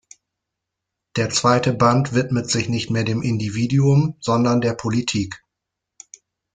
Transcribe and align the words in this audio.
Der 1.15 1.29
zweite 1.29 1.73
Band 1.75 2.15
widmet 2.15 2.49
sich 2.49 2.69
nicht 2.69 2.89
mehr 2.89 3.03
dem 3.03 3.21
Individuum, 3.21 4.15
sondern 4.19 4.59
der 4.59 4.73
Politik. 4.73 5.43